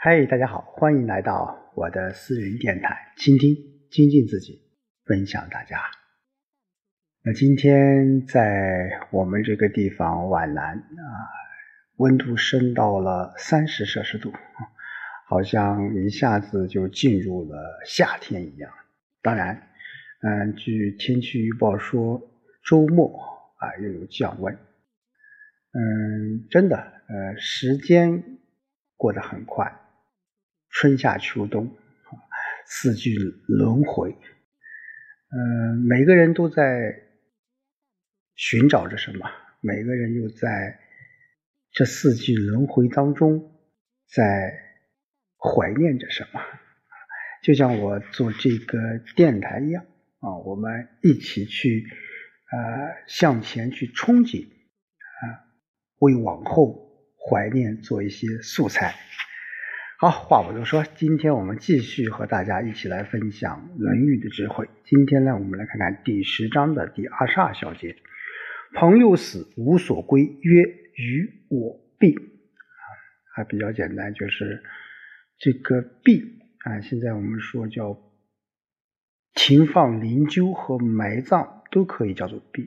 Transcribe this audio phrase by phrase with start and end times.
[0.00, 3.56] 嗨，大家好，欢迎来到我的私人电台，倾听、
[3.90, 4.62] 精进自己，
[5.04, 5.80] 分享大家。
[7.24, 11.10] 那今天在我们这个地方皖南啊，
[11.96, 14.32] 温度升到了三十摄氏度，
[15.26, 18.70] 好像一下子就进入了夏天一样。
[19.20, 19.68] 当然，
[20.22, 22.22] 嗯，据天气预报说，
[22.64, 23.20] 周末
[23.56, 24.54] 啊又有降温。
[25.72, 28.38] 嗯，真的，呃，时间
[28.96, 29.76] 过得很快。
[30.80, 31.76] 春夏秋冬，
[32.64, 33.16] 四季
[33.48, 34.12] 轮回。
[34.12, 36.94] 嗯，每个人都在
[38.36, 39.28] 寻找着什么？
[39.60, 40.78] 每个人又在
[41.72, 43.60] 这四季轮回当中，
[44.06, 44.56] 在
[45.36, 46.40] 怀念着什么？
[47.42, 48.78] 就像我做这个
[49.16, 49.84] 电台一样
[50.20, 51.88] 啊，我们一起去
[52.52, 55.42] 呃向前去憧憬啊，
[55.98, 58.94] 为往后怀念做一些素材。
[60.00, 64.68] 好，话不多说，今天我们继续和大家一起来分享《论语》的智慧。
[64.84, 67.96] 今天呢，我们来看看第十章的第二十二小节
[68.78, 70.62] ：“朋友死，无所归，曰：
[70.94, 72.78] 与我避。”啊，
[73.34, 74.62] 还比较简单，就是
[75.36, 76.80] 这个避啊。
[76.80, 77.98] 现在我们说叫
[79.34, 82.64] 停放灵柩和埋葬都可以叫做避。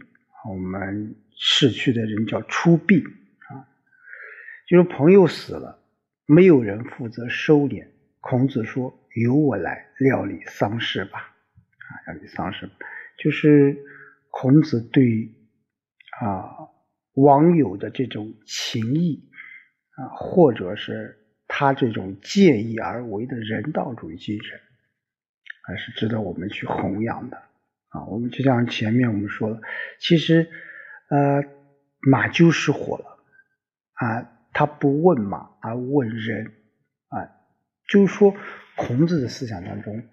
[0.50, 3.72] 我们逝去的人叫出避啊，
[4.67, 5.78] 就是朋友死了。
[6.34, 7.88] 没有人负责收敛。
[8.22, 11.20] 孔子说：“由我来料理丧事吧。”
[11.90, 12.70] 啊，料理丧事，
[13.18, 13.78] 就是
[14.30, 15.30] 孔子对
[16.22, 16.70] 啊
[17.16, 19.30] 网友的这种情谊
[19.96, 24.59] 啊，或者是他这种见义而为的人道主义精神，
[25.68, 27.38] 还是值得我们去弘扬的
[27.90, 28.06] 啊。
[28.06, 29.62] 我们就像前面我们说的，
[30.00, 30.50] 其实
[31.09, 31.44] 呃
[32.00, 33.20] 马厩失火了
[33.96, 34.38] 啊。
[34.53, 36.52] 他不问马，而问人，
[37.07, 37.31] 啊，
[37.88, 38.35] 就是说，
[38.75, 40.03] 孔子的思想当中，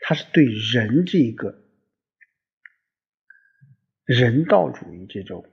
[0.00, 1.64] 他是对人这一个
[4.04, 5.44] 人道主义这种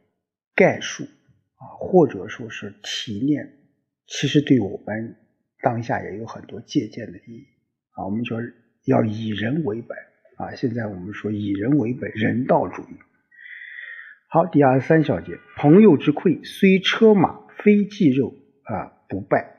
[0.56, 3.58] 概述啊，或者说是提炼，
[4.06, 5.16] 其实对我们
[5.62, 7.48] 当下也有很多借鉴的意义
[7.92, 8.06] 啊。
[8.06, 8.40] 我们说
[8.86, 9.98] 要以人为本
[10.38, 10.54] 啊。
[10.56, 12.98] 现在我们说以人为本，人道主义。
[14.30, 17.47] 好，第二十三小节，朋友之馈，虽车马。
[17.64, 19.58] 非祭肉啊不拜，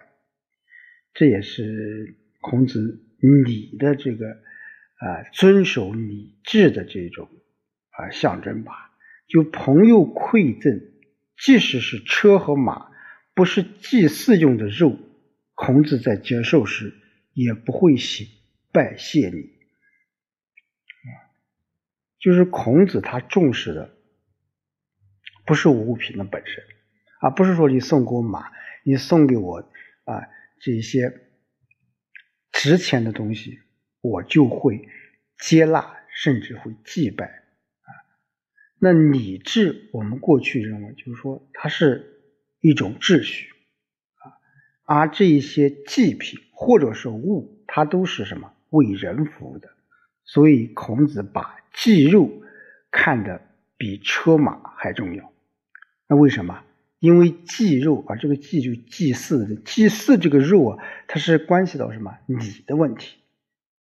[1.14, 7.28] 这也是孔子礼的这个啊遵守礼制的这种
[7.90, 8.72] 啊象征吧。
[9.26, 10.80] 就朋友馈赠，
[11.36, 12.90] 即使是车和马，
[13.34, 14.98] 不是祭祀用的肉，
[15.54, 16.94] 孔子在接受时
[17.34, 18.26] 也不会行
[18.72, 19.52] 拜谢礼。
[22.18, 23.94] 就是孔子他重视的
[25.46, 26.77] 不是物品的本身。
[27.20, 28.50] 而不是说你送给我马，
[28.84, 29.58] 你送给我
[30.04, 30.28] 啊
[30.60, 31.12] 这些
[32.52, 33.58] 值钱的东西，
[34.00, 34.88] 我就会
[35.38, 37.90] 接纳，甚至会祭拜啊。
[38.78, 42.22] 那礼制，我们过去认为就是说它是
[42.60, 43.50] 一种秩序
[44.14, 44.32] 啊，
[44.84, 49.68] 而这一些祭品或者是物，它都是什么为人服务的。
[50.24, 52.30] 所以孔子把祭肉
[52.90, 53.40] 看得
[53.76, 55.32] 比车马还重要。
[56.06, 56.64] 那为什么？
[57.00, 63.18] 因为祭肉啊，这个祭就祭祀的祭祀这个肉啊，它是关系到什么礼的问题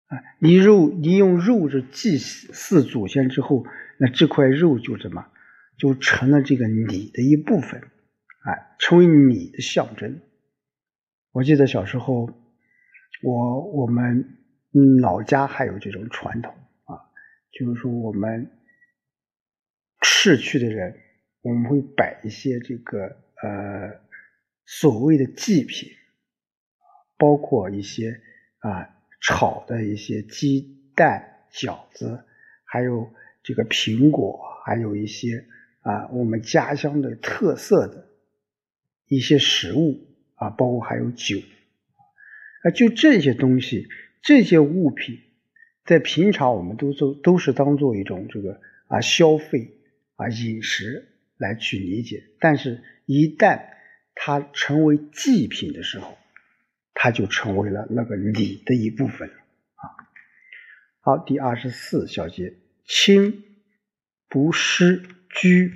[0.08, 0.20] 啊？
[0.40, 3.66] 你肉你用肉是祭祀祖先之后，
[4.00, 5.28] 那这块肉就什么
[5.78, 10.20] 就成了这个礼的一部分啊，成为礼的象征。
[11.32, 12.30] 我记得小时候，
[13.24, 14.26] 我我们
[15.02, 16.54] 老家还有这种传统
[16.84, 17.00] 啊，
[17.54, 18.52] 就是说我们
[20.02, 21.00] 逝去的人。
[21.46, 23.06] 我们会摆一些这个
[23.44, 24.00] 呃
[24.66, 25.92] 所谓的祭品，
[27.20, 28.20] 包括一些
[28.58, 28.90] 啊
[29.22, 32.26] 炒的一些鸡蛋饺子，
[32.64, 33.08] 还有
[33.44, 35.46] 这个苹果，还有一些
[35.82, 38.10] 啊我们家乡的特色的
[39.08, 40.04] 一些食物
[40.34, 41.38] 啊，包括还有酒
[42.64, 43.88] 啊，就这些东西，
[44.24, 45.20] 这些物品，
[45.86, 49.78] 在平常我们都做都是当做一种这个啊消费
[50.16, 51.12] 啊饮食。
[51.38, 53.70] 来去理解，但是，一旦
[54.16, 56.18] 它成为祭品的时候，
[56.94, 59.84] 它就成为了那个礼的一部分啊。
[61.02, 63.44] 好，第二十四小节，亲
[64.30, 65.72] 不失，居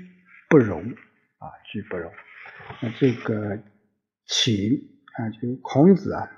[0.50, 2.12] 不容啊，居不容。
[2.82, 3.62] 那这个
[4.26, 4.56] 寝
[5.18, 6.32] 啊，就孔子啊，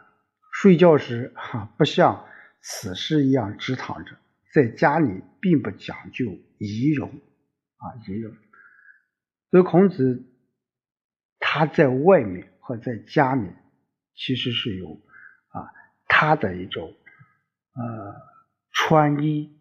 [0.52, 2.26] 睡觉时哈，不像
[2.62, 4.18] 死尸一样直躺着，
[4.54, 6.26] 在家里并不讲究
[6.58, 8.34] 仪容啊，仪容。
[9.52, 10.26] 所以孔子
[11.40, 13.48] 他在外面和在家里
[14.16, 14.94] 其实是有
[15.50, 15.70] 啊
[16.08, 16.96] 他的一种
[17.74, 18.16] 呃
[18.72, 19.54] 穿衣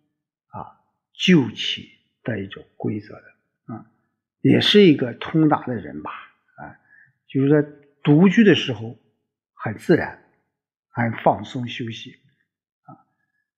[0.47, 0.81] 啊
[1.13, 1.85] 就寝
[2.23, 3.91] 的一种规则的啊，
[4.41, 6.13] 也是一个通达的人吧
[6.57, 6.79] 啊，
[7.27, 7.69] 就是在
[8.05, 8.97] 独居的时候
[9.55, 10.23] 很自然，
[10.91, 12.13] 很放松休息
[12.83, 12.95] 啊，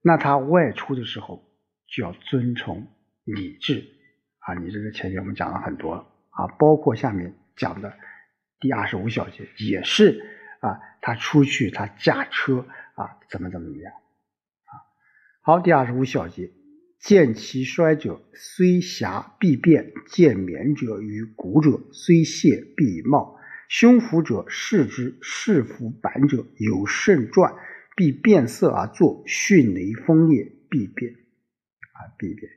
[0.00, 1.44] 那他外出的时候
[1.88, 2.86] 就要遵从
[3.24, 3.84] 礼制
[4.38, 7.94] 啊，你这个前面我们讲了很多啊，包括下面讲的
[8.60, 10.20] 第二十五小节也是
[10.60, 12.66] 啊，他出去他驾车。
[12.94, 13.90] 啊，怎么怎么怎么样？
[13.90, 14.72] 啊，
[15.40, 16.50] 好，第二十五小节，
[17.00, 23.38] 见其衰者，虽狭必变；见绵者与骨者，虽泄必冒。
[23.70, 27.54] 胸腹者视之，视腹板者有肾转，
[27.96, 31.14] 必变色而作；迅雷风烈，必变。
[31.14, 32.52] 啊，必变。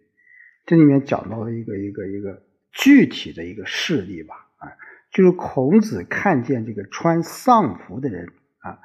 [0.65, 2.44] 这里面讲到了一个一个一个
[2.75, 4.71] 具体的一个事例吧，啊，
[5.11, 8.27] 就是孔子看见这个穿丧服的人
[8.59, 8.79] 啊。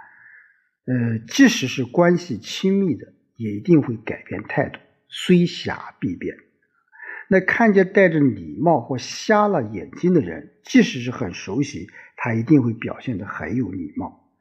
[0.86, 4.78] 呃，即使是关系亲密的，也一定会改变态度，
[5.08, 6.36] 虽狭必变。
[7.28, 14.32] 那看见戴着礼帽或瞎了眼睛的人，即使是很熟悉，他一定会表现得很有礼貌。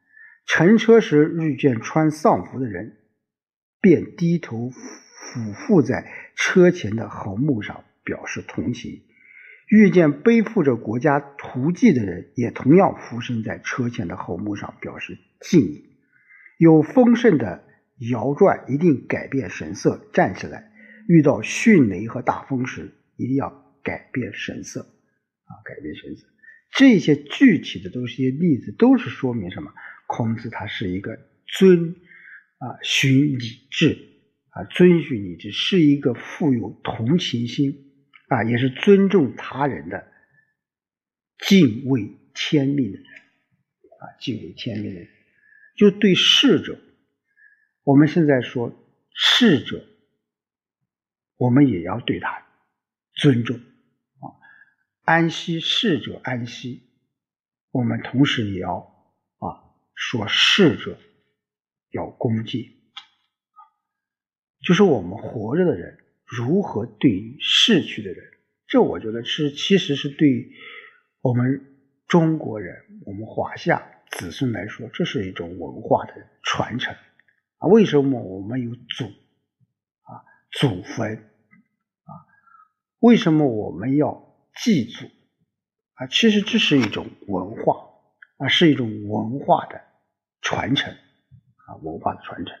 [0.46, 2.96] 乘车时遇见穿丧服的人，
[3.80, 9.02] 便低头俯伏在车前的横木上，表示同情；
[9.70, 15.84] 遇见背负着国家图迹的人，也同样俯身在车前的横木上，表示敬意。
[16.58, 17.62] 有丰盛的
[18.10, 20.64] 摇转，一定改变神色，站起来；
[21.06, 23.48] 遇到迅雷和大风时，一定要
[23.84, 26.26] 改变神色，啊，改变神色。
[26.72, 29.72] 这些具体的都是一些例子，都是说明什么？
[30.08, 31.94] 孔子他是一个遵
[32.58, 33.96] 啊循礼制
[34.50, 37.89] 啊，遵循礼制，是一个富有同情心
[38.30, 40.06] 啊，也是尊重他人的、
[41.38, 43.06] 敬畏天命的人
[43.98, 45.08] 啊，敬畏天命的人。
[45.76, 46.78] 就对逝者，
[47.82, 48.72] 我们现在说
[49.12, 49.84] 逝者，
[51.36, 52.46] 我们也要对他
[53.14, 54.38] 尊重啊，
[55.02, 56.88] 安息逝者安息，
[57.72, 58.76] 我们同时也要
[59.38, 60.98] 啊说逝者
[61.90, 62.80] 要恭敬，
[64.62, 65.98] 就是我们活着的人
[66.36, 68.24] 如何对于逝去的人，
[68.66, 70.50] 这我觉得是其实是对
[71.20, 71.60] 我们
[72.06, 73.86] 中国人，我们华夏。
[74.10, 76.12] 子孙来说，这是一种文化的
[76.42, 76.92] 传承
[77.58, 77.68] 啊。
[77.68, 82.10] 为什么我们有祖啊祖坟啊？
[82.98, 85.06] 为什么我们要祭祖
[85.94, 86.08] 啊？
[86.08, 87.86] 其实这是一种文化
[88.38, 89.80] 啊，是一种文化的
[90.42, 92.58] 传承啊，文化的传承。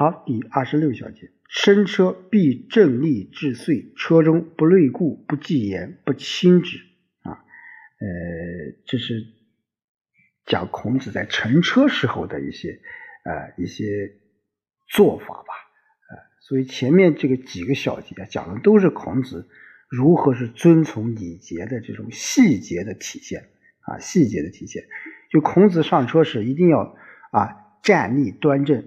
[0.00, 6.78] 好，第二十六小节：生车必正立至岁，车中不累故，不忌言，不轻之
[7.20, 7.32] 啊。
[7.32, 9.26] 呃，这是。
[10.46, 12.80] 讲孔子在乘车时候的一些
[13.26, 13.84] 呃一些
[14.88, 15.52] 做法吧，
[16.08, 19.50] 呃，所以前面这个几个小节讲的都是孔子
[19.90, 23.50] 如何是遵从礼节的这种细节的体现
[23.82, 24.82] 啊，细节的体现。
[25.30, 26.96] 就孔子上车时一定要
[27.32, 28.82] 啊站立端正，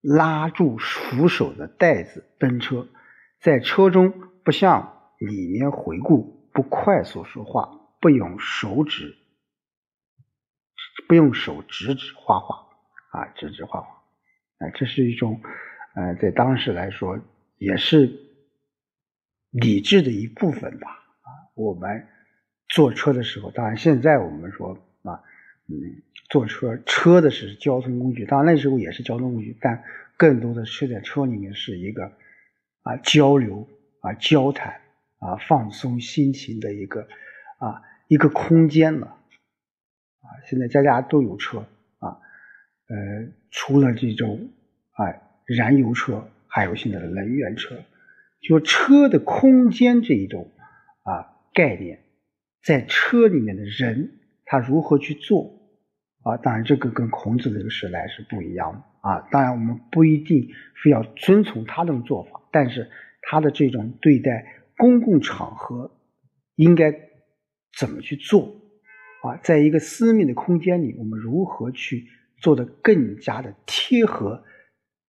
[0.00, 2.88] 拉住扶手的带子登车，
[3.40, 4.12] 在车中
[4.44, 7.68] 不向里面回顾，不快速说话，
[8.00, 9.16] 不用手指。
[11.06, 12.66] 不用手指指画画
[13.12, 13.88] 啊，指指画画
[14.58, 15.40] 啊，这是一种
[15.94, 17.18] 呃，在当时来说
[17.56, 18.12] 也是
[19.50, 21.30] 理智的一部分吧啊。
[21.54, 22.06] 我们
[22.68, 24.76] 坐车的时候，当然现在我们说，
[25.70, 29.84] 嗯，坐车车的是交通工具，当然那时候也是交通工具，但
[30.16, 32.12] 更多的是在车里面是一个
[32.82, 33.68] 啊交流
[34.00, 34.80] 啊交谈
[35.18, 37.02] 啊放松心情的一个
[37.58, 39.06] 啊一个空间了。
[39.06, 41.58] 啊，现在家家都有车
[41.98, 42.18] 啊，
[42.88, 44.50] 呃，除了这种
[44.92, 45.04] 啊
[45.46, 47.76] 燃油车，还有现在的能源车，
[48.40, 50.50] 就车的空间这一种
[51.04, 52.00] 啊概念，
[52.62, 55.57] 在车里面的人他如何去做
[56.30, 56.36] 啊？
[56.36, 59.28] 当然，这个跟孔子这个时代是不一样的啊。
[59.30, 60.48] 当然，我们不一定
[60.82, 62.90] 非要遵从他这种做法，但是
[63.22, 65.90] 他的这种对待公共场合
[66.54, 66.92] 应该
[67.78, 68.54] 怎么去做？
[69.22, 72.06] 啊，在一个私密的空间里，我们如何去
[72.40, 74.44] 做的更加的贴合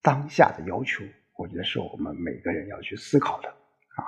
[0.02, 1.04] 当下的要求？
[1.36, 4.04] 我觉得是我们每个人要去思考的啊。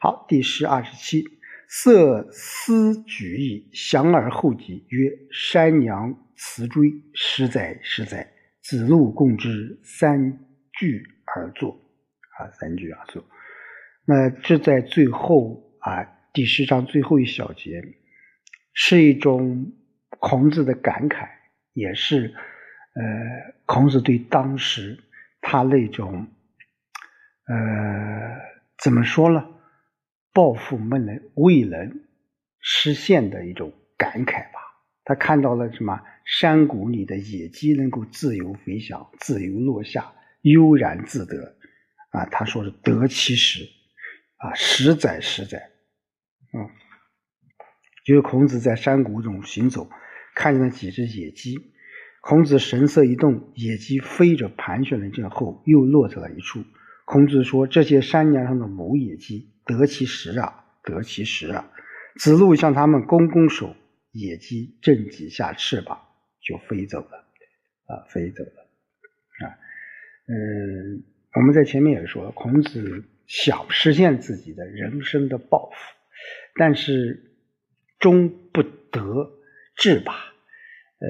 [0.00, 1.24] 好，第十二十七，
[1.68, 8.32] 色思举义，降而后及，曰：“山娘辞追，实在十载。”
[8.62, 10.38] 子路共之，三
[10.72, 11.02] 句
[11.34, 11.80] 而作
[12.38, 13.24] 啊，三句而作。
[14.04, 17.82] 那这在最后啊，第十章最后一小节。
[18.80, 19.72] 是一种
[20.20, 21.28] 孔子的感慨，
[21.72, 22.32] 也是
[22.94, 25.02] 呃，孔子对当时
[25.40, 26.28] 他那种
[27.48, 27.54] 呃
[28.78, 29.44] 怎么说呢，
[30.38, 32.00] 抱负没能未能
[32.60, 34.60] 实现的一种感慨吧。
[35.02, 36.00] 他看到了什么？
[36.24, 41.56] 山谷里的野鸡能够自由飞翔、自由落下、悠然自得
[42.10, 42.26] 啊！
[42.26, 43.64] 他说是得其实
[44.36, 45.58] 啊，实在实在。
[46.52, 46.70] 嗯，
[48.04, 49.90] 就是孔子在山谷中行走，
[50.36, 51.56] 看见了几只野鸡，
[52.20, 56.62] 孔子神色一动，野鸡飞着盘旋了一阵后，又落在了一处。
[57.10, 61.72] 孔子说：“这些山梁上的母野鸡得其实啊，得其实啊！”
[62.20, 63.74] 子路向他们拱拱手。
[64.10, 66.00] 野鸡振几下翅膀
[66.40, 67.24] 就飞走了，
[67.86, 69.56] 啊，飞走了，啊，
[70.26, 75.76] 嗯，我们在前面也说了，孔子想实现自己的人生的抱负，
[76.56, 77.32] 但是
[77.98, 79.30] 终不得
[79.76, 80.14] 志吧，
[80.98, 81.08] 呃，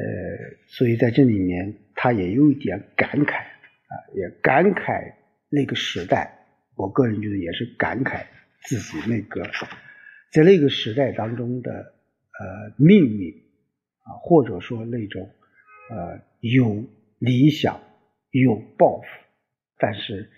[0.67, 5.14] 所以在这里面他也有一点感慨，啊，也感慨
[5.49, 8.26] 那个时代，我个人觉得也是感慨
[8.62, 9.45] 自己那个
[10.33, 11.95] 在那个时代当中的。
[12.40, 13.35] 呃，命运
[14.05, 15.28] 啊，或者说那种
[15.90, 16.88] 呃有
[17.19, 17.83] 理想、
[18.31, 19.07] 有抱负，
[19.76, 20.31] 但是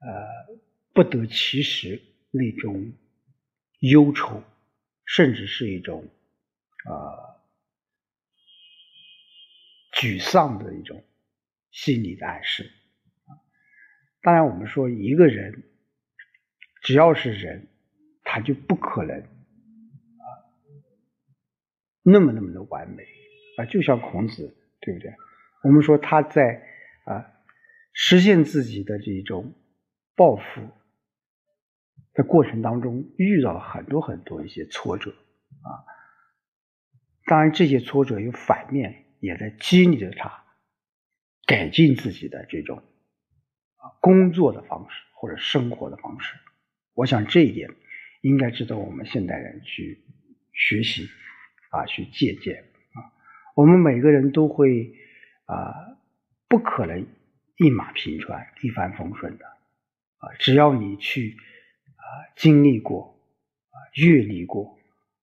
[0.00, 0.56] 呃
[0.94, 2.00] 不得其时
[2.30, 2.90] 那种
[3.80, 4.42] 忧愁，
[5.04, 6.08] 甚至是一种
[6.86, 7.36] 啊
[9.92, 11.04] 沮丧的一种
[11.70, 12.70] 心理的暗示
[14.22, 15.64] 当然，我们说一个人
[16.82, 17.68] 只要是人，
[18.22, 20.24] 他就不可能啊。
[22.02, 23.02] 那么那么的完美
[23.58, 25.12] 啊，就像孔子，对不对？
[25.64, 26.62] 我们说他在
[27.04, 27.32] 啊
[27.92, 29.52] 实现自己的这种
[30.14, 30.42] 抱负
[32.14, 35.82] 的过程当中，遇到了很多很多一些挫折啊。
[37.26, 40.44] 当然，这些挫折有反面，也在激励着他
[41.46, 42.82] 改进自己的这种
[43.82, 46.38] 啊工作的方式或者生活的方式。
[46.94, 47.68] 我想这一点
[48.22, 50.04] 应该值得我们现代人去
[50.54, 51.08] 学习。
[51.72, 52.62] 啊，去借鉴
[52.92, 53.00] 啊！
[53.54, 54.94] 我们每个人都会
[55.46, 55.72] 啊，
[56.48, 57.06] 不可能
[57.56, 59.46] 一马平川、一帆风顺的
[60.18, 60.36] 啊！
[60.38, 61.34] 只要你去
[61.96, 62.04] 啊
[62.36, 63.18] 经历过
[63.70, 64.78] 啊、阅历过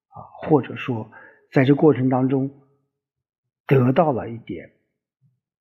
[0.08, 1.12] 啊，或者说
[1.52, 2.50] 在这过程当中
[3.64, 4.72] 得到了一点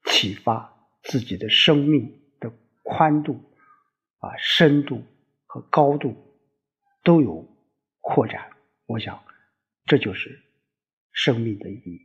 [0.05, 2.18] 启发，自己的生命
[2.89, 3.33] 宽度
[4.17, 5.03] 啊、深度
[5.45, 6.15] 和高度
[7.03, 7.47] 都有
[8.01, 8.51] 扩展，
[8.87, 9.23] 我想
[9.85, 10.43] 这就是。
[11.11, 11.99] 生命的意义。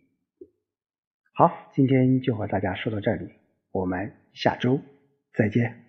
[1.34, 3.28] 好，今天就和大家说到这里，
[3.70, 4.80] 我们下周
[5.34, 5.83] 再见。